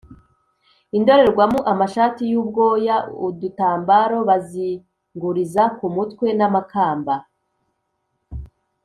[0.97, 2.95] indorerwamo, amashati y’ubwoya,
[3.27, 7.15] udutambaro bazinguriza ku mutwe n’amakamba.